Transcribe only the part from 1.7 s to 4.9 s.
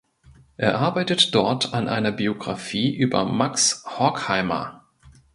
an einer Biographie über Max Horkheimer.